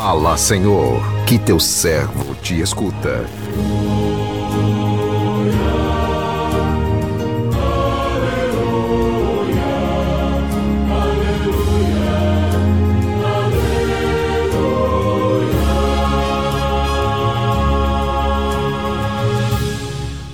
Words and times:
Fala, 0.00 0.36
Senhor, 0.36 1.02
que 1.26 1.40
teu 1.40 1.58
servo 1.58 2.32
te 2.36 2.60
escuta. 2.60 3.26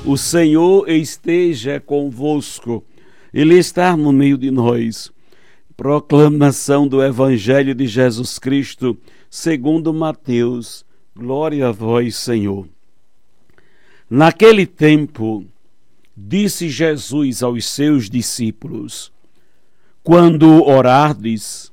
O 0.05 0.19
Senhor 0.19 0.91
esteja 0.91 1.81
convosco, 1.81 2.85
Ele 3.33 3.57
está 3.59 3.97
no 3.97 4.13
meio 4.13 4.37
de 4.37 4.51
nós. 4.51 5.11
Proclamação 5.75 6.87
do 6.87 7.03
Evangelho 7.03 7.75
de 7.75 7.87
Jesus 7.87 8.39
Cristo, 8.39 8.97
segundo 9.35 9.93
Mateus. 9.93 10.87
Glória 11.13 11.67
a 11.67 11.73
vós, 11.73 12.15
Senhor. 12.15 12.69
Naquele 14.09 14.65
tempo, 14.65 15.45
disse 16.17 16.69
Jesus 16.69 17.43
aos 17.43 17.65
seus 17.65 18.09
discípulos: 18.09 19.13
Quando 20.05 20.63
orardes, 20.63 21.73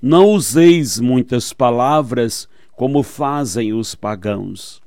não 0.00 0.26
useis 0.30 1.00
muitas 1.00 1.52
palavras 1.52 2.48
como 2.76 3.02
fazem 3.02 3.72
os 3.72 3.96
pagãos. 3.96 4.80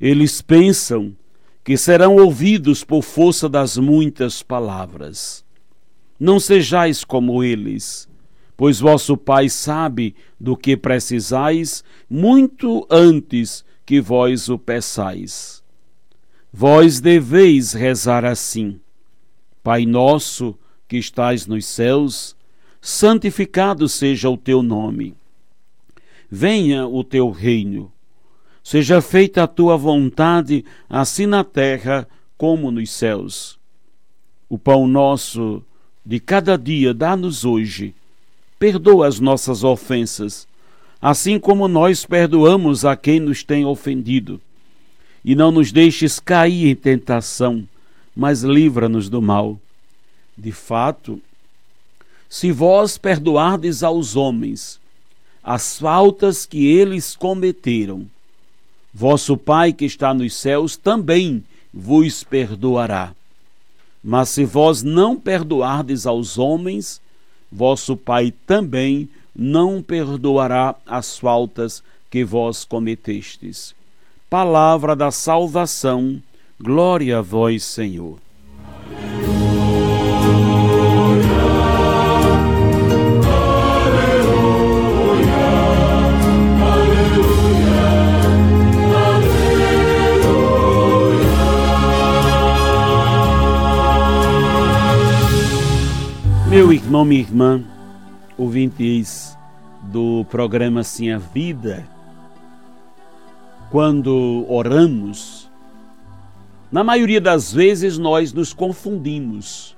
Eles 0.00 0.42
pensam 0.42 1.16
que 1.62 1.76
serão 1.76 2.16
ouvidos 2.16 2.82
por 2.82 3.02
força 3.02 3.48
das 3.48 3.76
muitas 3.76 4.42
palavras. 4.42 5.44
Não 6.18 6.40
sejais 6.40 7.04
como 7.04 7.44
eles, 7.44 8.08
pois 8.56 8.80
vosso 8.80 9.16
Pai 9.16 9.48
sabe 9.48 10.14
do 10.38 10.56
que 10.56 10.76
precisais 10.76 11.84
muito 12.08 12.86
antes 12.90 13.64
que 13.84 14.00
vós 14.00 14.48
o 14.48 14.58
peçais. 14.58 15.62
Vós 16.52 17.00
deveis 17.00 17.72
rezar 17.72 18.24
assim: 18.24 18.80
Pai 19.62 19.84
nosso 19.84 20.58
que 20.88 20.96
estais 20.96 21.46
nos 21.46 21.66
céus, 21.66 22.36
santificado 22.80 23.88
seja 23.88 24.30
o 24.30 24.36
teu 24.36 24.62
nome. 24.62 25.14
Venha 26.30 26.86
o 26.86 27.04
teu 27.04 27.30
reino 27.30 27.92
Seja 28.66 29.00
feita 29.00 29.44
a 29.44 29.46
tua 29.46 29.76
vontade, 29.76 30.64
assim 30.90 31.24
na 31.24 31.44
terra 31.44 32.04
como 32.36 32.72
nos 32.72 32.90
céus. 32.90 33.60
O 34.48 34.58
pão 34.58 34.88
nosso 34.88 35.62
de 36.04 36.18
cada 36.18 36.58
dia 36.58 36.92
dá-nos 36.92 37.44
hoje. 37.44 37.94
Perdoa 38.58 39.06
as 39.06 39.20
nossas 39.20 39.62
ofensas, 39.62 40.46
assim 41.00 41.38
como 41.38 41.68
nós 41.68 42.04
perdoamos 42.06 42.84
a 42.84 42.96
quem 42.96 43.20
nos 43.20 43.42
tem 43.42 43.64
ofendido. 43.64 44.40
E 45.24 45.34
não 45.34 45.50
nos 45.50 45.72
deixes 45.72 46.18
cair 46.18 46.68
em 46.68 46.74
tentação, 46.74 47.68
mas 48.14 48.42
livra-nos 48.42 49.08
do 49.08 49.20
mal. 49.20 49.58
De 50.36 50.52
fato, 50.52 51.20
se 52.28 52.50
vós 52.52 52.96
perdoardes 52.96 53.82
aos 53.82 54.16
homens 54.16 54.80
as 55.42 55.78
faltas 55.78 56.44
que 56.44 56.66
eles 56.66 57.14
cometeram, 57.14 58.06
Vosso 58.98 59.36
Pai 59.36 59.74
que 59.74 59.84
está 59.84 60.14
nos 60.14 60.34
céus 60.34 60.74
também 60.74 61.44
vos 61.70 62.24
perdoará. 62.24 63.14
Mas 64.02 64.30
se 64.30 64.42
vós 64.42 64.82
não 64.82 65.20
perdoardes 65.20 66.06
aos 66.06 66.38
homens, 66.38 66.98
vosso 67.56 67.96
Pai 67.96 68.34
também 68.46 69.08
não 69.34 69.82
perdoará 69.82 70.74
as 70.84 71.18
faltas 71.18 71.82
que 72.10 72.22
vós 72.22 72.66
cometestes. 72.66 73.74
Palavra 74.28 74.94
da 74.94 75.10
salvação, 75.10 76.22
glória 76.60 77.18
a 77.18 77.22
vós, 77.22 77.64
Senhor. 77.64 78.18
Meu 96.48 96.72
irmão, 96.72 97.04
minha 97.04 97.20
irmã, 97.20 97.64
ouvintes 98.38 99.36
do 99.82 100.24
programa 100.30 100.84
Sim 100.84 101.10
a 101.10 101.18
Vida, 101.18 101.84
quando 103.68 104.46
oramos, 104.48 105.50
na 106.70 106.84
maioria 106.84 107.20
das 107.20 107.52
vezes 107.52 107.98
nós 107.98 108.32
nos 108.32 108.52
confundimos 108.52 109.76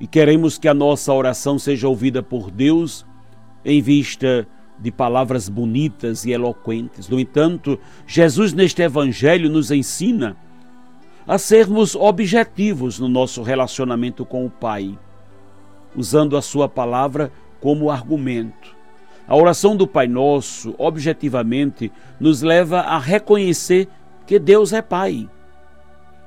e 0.00 0.06
queremos 0.06 0.56
que 0.56 0.66
a 0.66 0.72
nossa 0.72 1.12
oração 1.12 1.58
seja 1.58 1.86
ouvida 1.86 2.22
por 2.22 2.50
Deus 2.50 3.04
em 3.62 3.82
vista 3.82 4.48
de 4.78 4.90
palavras 4.90 5.50
bonitas 5.50 6.24
e 6.24 6.32
eloquentes. 6.32 7.10
No 7.10 7.20
entanto, 7.20 7.78
Jesus 8.06 8.54
neste 8.54 8.80
Evangelho 8.80 9.50
nos 9.50 9.70
ensina 9.70 10.34
a 11.28 11.36
sermos 11.36 11.94
objetivos 11.94 12.98
no 12.98 13.06
nosso 13.06 13.42
relacionamento 13.42 14.24
com 14.24 14.46
o 14.46 14.50
Pai 14.50 14.98
usando 15.94 16.36
a 16.36 16.42
sua 16.42 16.68
palavra 16.68 17.32
como 17.60 17.90
argumento. 17.90 18.74
A 19.26 19.36
oração 19.36 19.76
do 19.76 19.86
Pai 19.86 20.06
Nosso, 20.06 20.74
objetivamente, 20.78 21.92
nos 22.18 22.42
leva 22.42 22.80
a 22.80 22.98
reconhecer 22.98 23.88
que 24.26 24.38
Deus 24.38 24.72
é 24.72 24.82
Pai 24.82 25.28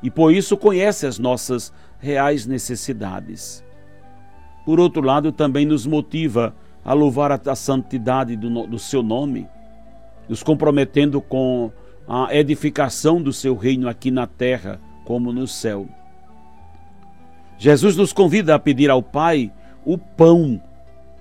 e 0.05 0.09
por 0.11 0.31
isso 0.31 0.55
conhece 0.55 1.07
as 1.07 1.17
nossas 1.17 1.73
reais 1.99 2.45
necessidades. 2.45 3.63
Por 4.63 4.79
outro 4.79 5.01
lado, 5.01 5.31
também 5.31 5.65
nos 5.65 5.85
motiva 5.85 6.55
a 6.83 6.93
louvar 6.93 7.31
a 7.31 7.55
santidade 7.55 8.35
do, 8.35 8.67
do 8.67 8.77
seu 8.77 9.01
nome, 9.01 9.47
nos 10.29 10.43
comprometendo 10.43 11.19
com 11.19 11.71
a 12.07 12.35
edificação 12.35 13.19
do 13.19 13.33
seu 13.33 13.55
reino 13.55 13.89
aqui 13.89 14.11
na 14.11 14.27
terra 14.27 14.79
como 15.03 15.33
no 15.33 15.47
céu. 15.47 15.87
Jesus 17.57 17.95
nos 17.95 18.11
convida 18.11 18.55
a 18.55 18.59
pedir 18.59 18.89
ao 18.89 19.01
Pai 19.01 19.51
o 19.85 19.97
pão 19.97 20.61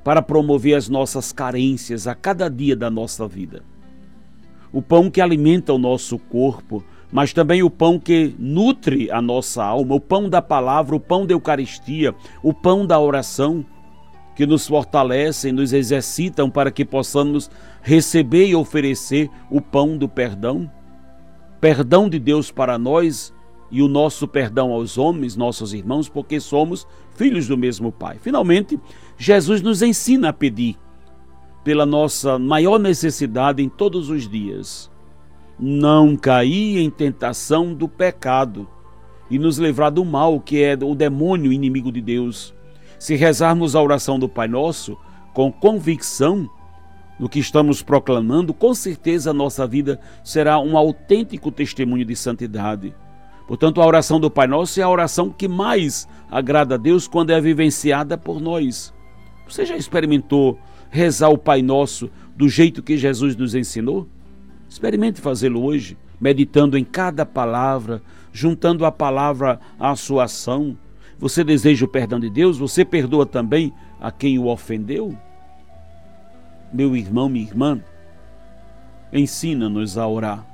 para 0.03 0.21
promover 0.21 0.77
as 0.77 0.89
nossas 0.89 1.33
carências 1.33 2.07
a 2.07 2.15
cada 2.15 2.49
dia 2.49 2.77
da 2.77 2.91
nossa 2.91 3.27
vida. 3.27 3.63
O 4.73 4.83
pão 4.83 5.11
que 5.11 5.21
alimenta 5.21 5.73
o 5.73 5.79
nosso 5.79 6.19
corpo, 6.19 6.85
mas 7.13 7.33
também 7.33 7.63
o 7.63 7.71
pão 7.71 7.99
que 7.99 8.35
nutre 8.39 9.11
a 9.11 9.23
nossa 9.23 9.65
alma, 9.65 9.95
o 9.95 10.01
pão 10.01 10.29
da 10.29 10.43
palavra, 10.43 10.97
o 10.97 11.01
pão 11.01 11.25
da 11.25 11.33
Eucaristia, 11.33 12.15
o 12.43 12.53
pão 12.53 12.85
da 12.85 12.99
oração, 12.99 13.65
que 14.35 14.45
nos 14.45 14.67
fortalecem, 14.67 15.53
nos 15.53 15.73
exercitam 15.73 16.51
para 16.51 16.73
que 16.73 16.85
possamos 16.85 17.49
receber 17.81 18.49
e 18.49 18.57
oferecer 18.57 19.31
o 19.49 19.61
pão 19.61 19.97
do 19.97 20.09
perdão. 20.09 20.69
Perdão 21.61 22.09
de 22.09 22.19
Deus 22.19 22.51
para 22.51 22.77
nós 22.77 23.33
e 23.71 23.83
o 23.83 23.89
nosso 23.89 24.29
perdão 24.29 24.73
aos 24.73 24.99
homens, 24.99 25.37
nossos 25.37 25.73
irmãos, 25.73 26.09
porque 26.09 26.39
somos 26.39 26.87
filhos 27.15 27.49
do 27.49 27.57
mesmo 27.57 27.91
Pai. 27.91 28.19
Finalmente, 28.21 28.79
Jesus 29.17 29.63
nos 29.63 29.83
ensina 29.83 30.29
a 30.29 30.33
pedir 30.33 30.77
pela 31.65 31.87
nossa 31.87 32.39
maior 32.39 32.79
necessidade 32.79 33.63
em 33.63 33.69
todos 33.69 34.11
os 34.11 34.29
dias. 34.29 34.91
Não 35.59 36.17
cair 36.17 36.79
em 36.79 36.91
tentação 36.91 37.73
do 37.73 37.89
pecado 37.89 38.69
e 39.31 39.39
nos 39.39 39.59
livrar 39.59 39.91
do 39.91 40.05
mal, 40.05 40.39
que 40.41 40.63
é 40.63 40.77
o 40.81 40.95
demônio 40.95 41.53
inimigo 41.53 41.91
de 41.91 42.01
Deus. 42.01 42.55
Se 42.99 43.15
rezarmos 43.17 43.75
a 43.75 43.83
oração 43.83 44.19
do 44.19 44.29
Pai 44.29 44.47
Nosso 44.47 44.97
com 45.33 45.51
convicção 45.51 46.49
no 47.19 47.29
que 47.29 47.39
estamos 47.39 47.83
proclamando, 47.83 48.53
com 48.53 48.75
certeza 48.75 49.31
a 49.31 49.35
nossa 49.35 49.67
vida 49.67 50.01
será 50.23 50.59
um 50.59 50.77
autêntico 50.77 51.51
testemunho 51.51 52.05
de 52.05 52.17
santidade. 52.17 52.95
Portanto, 53.47 53.81
a 53.81 53.87
oração 53.87 54.19
do 54.19 54.31
Pai 54.31 54.47
Nosso 54.47 54.81
é 54.81 54.83
a 54.83 54.89
oração 54.89 55.31
que 55.31 55.47
mais 55.47 56.09
agrada 56.31 56.77
a 56.77 56.79
Deus 56.79 57.07
quando 57.07 57.31
é 57.31 57.41
vivenciada 57.41 58.17
por 58.17 58.41
nós. 58.41 58.93
Você 59.47 59.67
já 59.67 59.77
experimentou 59.77 60.59
rezar 60.91 61.29
o 61.29 61.37
Pai 61.37 61.61
Nosso 61.61 62.11
do 62.35 62.49
jeito 62.49 62.83
que 62.83 62.97
Jesus 62.97 63.37
nos 63.37 63.55
ensinou? 63.55 64.09
Experimente 64.69 65.21
fazê-lo 65.21 65.63
hoje, 65.63 65.97
meditando 66.19 66.79
em 66.79 66.85
cada 66.85 67.27
palavra, 67.27 68.03
juntando 68.33 68.87
a 68.87 68.91
palavra 68.91 69.61
à 69.79 69.95
sua 69.95 70.25
ação. 70.25 70.77
Você 71.19 71.45
deseja 71.45 71.85
o 71.85 71.89
perdão 71.89 72.19
de 72.19 72.31
Deus? 72.31 72.59
Você 72.59 72.85
perdoa 72.85 73.27
também 73.27 73.73
a 74.01 74.11
quem 74.11 74.39
o 74.39 74.47
ofendeu? 74.47 75.17
Meu 76.73 76.97
irmão, 76.97 77.29
minha 77.29 77.47
irmã, 77.47 77.81
ensina-nos 79.13 79.97
a 79.97 80.09
orar, 80.09 80.45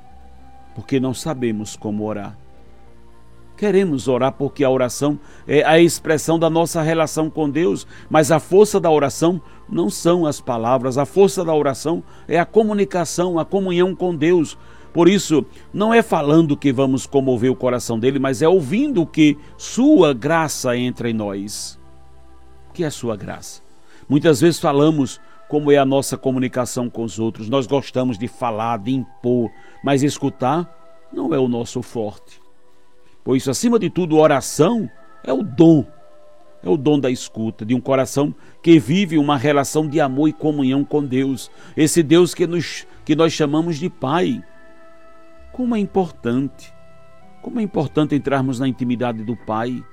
porque 0.75 0.99
não 0.99 1.13
sabemos 1.13 1.75
como 1.75 2.03
orar. 2.03 2.37
Queremos 3.61 4.07
orar 4.07 4.31
porque 4.31 4.63
a 4.63 4.71
oração 4.71 5.19
é 5.47 5.63
a 5.63 5.79
expressão 5.79 6.39
da 6.39 6.49
nossa 6.49 6.81
relação 6.81 7.29
com 7.29 7.47
Deus, 7.47 7.85
mas 8.09 8.31
a 8.31 8.39
força 8.39 8.79
da 8.79 8.89
oração 8.89 9.39
não 9.69 9.87
são 9.87 10.25
as 10.25 10.41
palavras, 10.41 10.97
a 10.97 11.05
força 11.05 11.45
da 11.45 11.53
oração 11.53 12.03
é 12.27 12.39
a 12.39 12.45
comunicação, 12.45 13.37
a 13.37 13.45
comunhão 13.45 13.95
com 13.95 14.15
Deus. 14.15 14.57
Por 14.91 15.07
isso, 15.07 15.45
não 15.71 15.93
é 15.93 16.01
falando 16.01 16.57
que 16.57 16.73
vamos 16.73 17.05
comover 17.05 17.51
o 17.51 17.55
coração 17.55 17.99
dele, 17.99 18.17
mas 18.17 18.41
é 18.41 18.47
ouvindo 18.47 19.05
que 19.05 19.37
sua 19.55 20.11
graça 20.11 20.75
entra 20.75 21.07
em 21.07 21.13
nós. 21.13 21.79
O 22.67 22.73
que 22.73 22.83
é 22.83 22.89
sua 22.89 23.15
graça? 23.15 23.61
Muitas 24.09 24.41
vezes 24.41 24.59
falamos 24.59 25.21
como 25.47 25.71
é 25.71 25.77
a 25.77 25.85
nossa 25.85 26.17
comunicação 26.17 26.89
com 26.89 27.03
os 27.03 27.19
outros. 27.19 27.47
Nós 27.47 27.67
gostamos 27.67 28.17
de 28.17 28.27
falar, 28.27 28.79
de 28.79 28.91
impor, 28.91 29.51
mas 29.83 30.01
escutar 30.01 30.67
não 31.13 31.31
é 31.31 31.37
o 31.37 31.47
nosso 31.47 31.83
forte. 31.83 32.40
Pois, 33.23 33.47
acima 33.47 33.77
de 33.77 33.89
tudo, 33.89 34.17
oração 34.17 34.89
é 35.23 35.31
o 35.31 35.43
dom, 35.43 35.85
é 36.63 36.69
o 36.69 36.77
dom 36.77 36.99
da 36.99 37.09
escuta, 37.09 37.65
de 37.65 37.75
um 37.75 37.81
coração 37.81 38.33
que 38.61 38.79
vive 38.79 39.17
uma 39.17 39.37
relação 39.37 39.87
de 39.87 39.99
amor 39.99 40.29
e 40.29 40.33
comunhão 40.33 40.83
com 40.83 41.03
Deus, 41.03 41.51
esse 41.77 42.01
Deus 42.01 42.33
que, 42.33 42.47
nos, 42.47 42.85
que 43.05 43.15
nós 43.15 43.33
chamamos 43.33 43.77
de 43.77 43.89
Pai. 43.89 44.43
Como 45.51 45.75
é 45.75 45.79
importante, 45.79 46.73
como 47.41 47.59
é 47.59 47.63
importante 47.63 48.15
entrarmos 48.15 48.59
na 48.59 48.67
intimidade 48.67 49.23
do 49.23 49.35
Pai, 49.35 49.83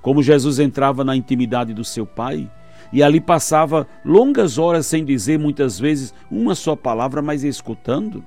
como 0.00 0.22
Jesus 0.22 0.58
entrava 0.58 1.04
na 1.04 1.14
intimidade 1.14 1.74
do 1.74 1.84
seu 1.84 2.06
Pai 2.06 2.50
e 2.92 3.02
ali 3.02 3.20
passava 3.20 3.86
longas 4.04 4.58
horas 4.58 4.86
sem 4.86 5.04
dizer 5.04 5.38
muitas 5.38 5.78
vezes 5.78 6.14
uma 6.30 6.54
só 6.54 6.76
palavra, 6.76 7.22
mas 7.22 7.42
escutando. 7.42 8.24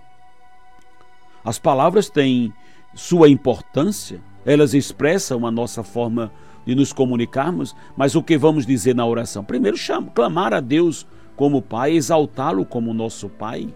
As 1.44 1.60
palavras 1.60 2.10
têm 2.10 2.52
sua 2.96 3.30
importância, 3.30 4.20
elas 4.46 4.74
expressam 4.74 5.46
a 5.46 5.52
nossa 5.52 5.84
forma 5.84 6.32
de 6.66 6.76
nos 6.76 6.94
comunicarmos, 6.94 7.76
mas 7.96 8.16
o 8.16 8.24
que 8.24 8.38
vamos 8.38 8.66
dizer 8.66 8.96
na 8.96 9.06
oração? 9.06 9.44
Primeiro, 9.44 9.78
chama, 9.78 10.12
clamar 10.12 10.54
a 10.54 10.60
Deus 10.60 11.06
como 11.36 11.62
Pai, 11.62 11.94
exaltá-lo 11.94 12.66
como 12.66 12.94
nosso 12.94 13.30
Pai. 13.30 13.74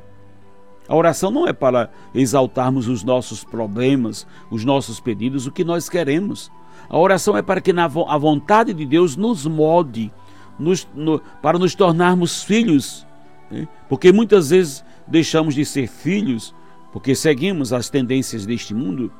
A 0.87 0.95
oração 0.95 1.29
não 1.29 1.47
é 1.47 1.53
para 1.53 1.91
exaltarmos 2.15 2.87
os 2.87 3.03
nossos 3.03 3.43
problemas, 3.43 4.25
os 4.49 4.65
nossos 4.65 4.99
pedidos, 4.99 5.45
o 5.45 5.51
que 5.51 5.63
nós 5.63 5.87
queremos. 5.87 6.51
A 6.89 6.97
oração 6.97 7.37
é 7.37 7.43
para 7.43 7.61
que 7.61 7.71
a 7.71 8.17
vontade 8.17 8.73
de 8.73 8.85
Deus 8.85 9.15
nos 9.15 9.45
molde, 9.45 10.11
nos, 10.57 10.87
no, 10.95 11.19
para 11.43 11.59
nos 11.59 11.75
tornarmos 11.75 12.43
filhos. 12.43 13.05
Né? 13.51 13.67
Porque 13.87 14.11
muitas 14.11 14.49
vezes 14.49 14.83
deixamos 15.07 15.53
de 15.53 15.63
ser 15.63 15.87
filhos 15.87 16.55
porque 16.91 17.13
seguimos 17.13 17.71
as 17.71 17.87
tendências 17.89 18.45
deste 18.47 18.73
mundo 18.73 19.11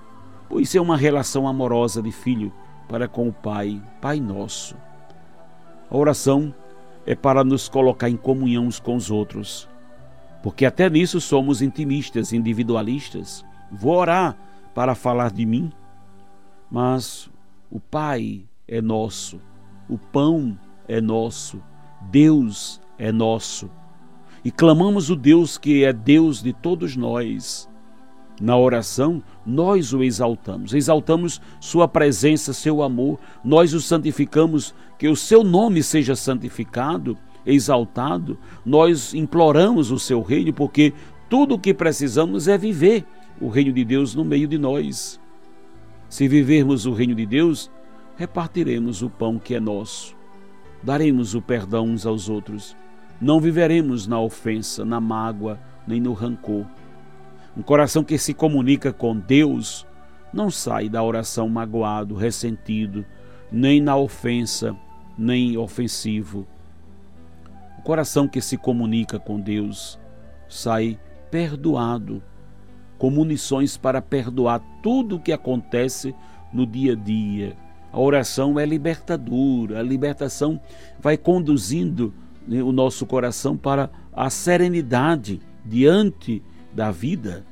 pois 0.49 0.73
é 0.73 0.81
uma 0.81 0.97
relação 0.97 1.47
amorosa 1.47 2.01
de 2.01 2.11
filho 2.11 2.51
para 2.87 3.07
com 3.07 3.29
o 3.29 3.33
Pai, 3.33 3.79
Pai 4.01 4.19
nosso. 4.19 4.75
A 5.89 5.95
oração 5.95 6.53
é 7.05 7.15
para 7.15 7.43
nos 7.43 7.69
colocar 7.69 8.09
em 8.09 8.17
comunhão 8.17 8.65
uns 8.65 8.79
com 8.79 8.95
os 8.95 9.11
outros, 9.11 9.69
porque 10.41 10.65
até 10.65 10.89
nisso 10.89 11.21
somos 11.21 11.61
intimistas, 11.61 12.33
individualistas. 12.33 13.45
Vou 13.71 13.95
orar 13.95 14.35
para 14.73 14.95
falar 14.95 15.31
de 15.31 15.45
mim, 15.45 15.71
mas 16.69 17.29
o 17.69 17.79
Pai 17.79 18.43
é 18.67 18.81
nosso, 18.81 19.39
o 19.87 19.97
pão 19.97 20.57
é 20.87 20.99
nosso, 20.99 21.61
Deus 22.01 22.81
é 22.97 23.11
nosso. 23.11 23.69
E 24.43 24.51
clamamos 24.51 25.11
o 25.11 25.15
Deus 25.15 25.57
que 25.57 25.83
é 25.83 25.93
Deus 25.93 26.41
de 26.41 26.53
todos 26.53 26.95
nós 26.95 27.68
na 28.39 28.57
oração, 28.57 29.21
nós 29.45 29.93
o 29.93 30.03
exaltamos, 30.03 30.73
exaltamos 30.73 31.41
Sua 31.59 31.87
presença, 31.87 32.53
Seu 32.53 32.81
amor, 32.81 33.19
nós 33.43 33.73
o 33.73 33.81
santificamos, 33.81 34.73
que 34.97 35.07
o 35.07 35.15
Seu 35.15 35.43
nome 35.43 35.83
seja 35.83 36.15
santificado, 36.15 37.17
exaltado, 37.45 38.37
nós 38.65 39.13
imploramos 39.13 39.91
o 39.91 39.99
Seu 39.99 40.21
reino, 40.21 40.53
porque 40.53 40.93
tudo 41.29 41.55
o 41.55 41.59
que 41.59 41.73
precisamos 41.73 42.47
é 42.47 42.57
viver 42.57 43.05
o 43.41 43.49
reino 43.49 43.73
de 43.73 43.83
Deus 43.83 44.15
no 44.15 44.23
meio 44.23 44.47
de 44.47 44.57
nós. 44.57 45.19
Se 46.07 46.27
vivermos 46.27 46.85
o 46.85 46.93
reino 46.93 47.13
de 47.13 47.25
Deus, 47.25 47.69
repartiremos 48.15 49.01
o 49.01 49.09
pão 49.09 49.37
que 49.37 49.55
é 49.55 49.59
nosso, 49.59 50.15
daremos 50.81 51.35
o 51.35 51.41
perdão 51.41 51.85
uns 51.85 52.05
aos 52.05 52.29
outros, 52.29 52.75
não 53.21 53.39
viveremos 53.39 54.07
na 54.07 54.19
ofensa, 54.19 54.85
na 54.85 54.99
mágoa, 54.99 55.59
nem 55.85 55.99
no 55.99 56.13
rancor 56.13 56.65
um 57.59 57.61
coração 57.61 58.05
que 58.05 58.17
se 58.17 58.33
comunica 58.33 58.93
com 58.93 59.13
Deus 59.13 59.85
não 60.31 60.49
sai 60.49 60.87
da 60.87 61.03
oração 61.03 61.49
magoado, 61.49 62.15
ressentido, 62.15 63.05
nem 63.51 63.81
na 63.81 63.97
ofensa, 63.97 64.73
nem 65.17 65.57
ofensivo. 65.57 66.47
O 67.77 67.81
coração 67.81 68.29
que 68.29 68.39
se 68.39 68.55
comunica 68.55 69.19
com 69.19 69.37
Deus 69.37 69.99
sai 70.47 70.97
perdoado, 71.29 72.23
com 72.97 73.09
munições 73.09 73.75
para 73.75 74.01
perdoar 74.01 74.61
tudo 74.81 75.17
o 75.17 75.19
que 75.19 75.33
acontece 75.33 76.15
no 76.53 76.65
dia 76.65 76.93
a 76.93 76.95
dia. 76.95 77.57
A 77.91 77.99
oração 77.99 78.57
é 78.57 78.65
libertadora, 78.65 79.81
a 79.81 79.83
libertação 79.83 80.61
vai 80.97 81.17
conduzindo 81.17 82.13
né, 82.47 82.63
o 82.63 82.71
nosso 82.71 83.05
coração 83.05 83.57
para 83.57 83.89
a 84.13 84.29
serenidade 84.29 85.41
diante 85.65 86.41
da 86.73 86.89
vida. 86.89 87.48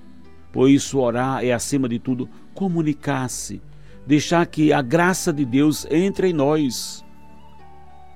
Por 0.58 0.72
isso, 0.72 0.98
orar 0.98 1.46
é, 1.46 1.54
acima 1.54 1.88
de 1.88 2.00
tudo, 2.00 2.28
comunicar-se, 2.56 3.62
deixar 4.08 4.44
que 4.48 4.74
a 4.74 4.82
graça 4.82 5.32
de 5.32 5.46
Deus 5.46 5.86
entre 5.92 6.30
em 6.30 6.34
nós. 6.34 7.06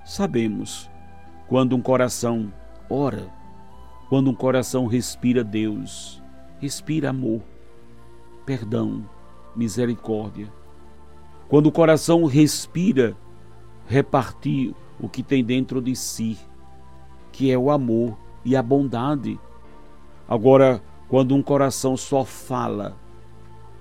Sabemos 0.04 0.90
quando 1.48 1.76
um 1.76 1.82
coração 1.84 2.52
ora, 2.90 3.30
quando 4.10 4.32
um 4.32 4.34
coração 4.34 4.88
respira 4.88 5.44
Deus, 5.44 6.20
respira 6.58 7.12
amor, 7.12 7.44
perdão, 8.44 9.08
misericórdia. 9.56 10.52
Quando 11.48 11.68
o 11.68 11.72
coração 11.72 12.26
respira 12.26 13.16
repartir 13.86 14.74
o 15.00 15.08
que 15.08 15.22
tem 15.22 15.44
dentro 15.46 15.80
de 15.80 15.96
si, 15.96 16.40
que 17.32 17.52
é 17.52 17.58
o 17.58 17.70
amor 17.70 18.18
e 18.44 18.56
a 18.56 18.64
bondade. 18.64 19.40
Agora, 20.28 20.82
quando 21.12 21.36
um 21.36 21.44
coração 21.44 21.98
só 21.98 22.24
fala, 22.24 22.98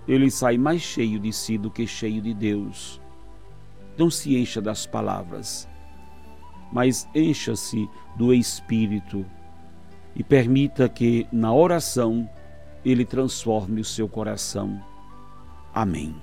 ele 0.08 0.28
sai 0.32 0.58
mais 0.58 0.82
cheio 0.82 1.20
de 1.20 1.32
si 1.32 1.56
do 1.56 1.70
que 1.70 1.86
cheio 1.86 2.20
de 2.20 2.34
Deus. 2.34 3.00
Não 3.96 4.10
se 4.10 4.36
encha 4.36 4.60
das 4.60 4.84
palavras, 4.84 5.68
mas 6.72 7.08
encha-se 7.14 7.88
do 8.16 8.34
Espírito 8.34 9.24
e 10.16 10.24
permita 10.24 10.88
que 10.88 11.24
na 11.30 11.54
oração 11.54 12.28
ele 12.84 13.04
transforme 13.04 13.80
o 13.80 13.84
seu 13.84 14.08
coração. 14.08 14.82
Amém. 15.72 16.16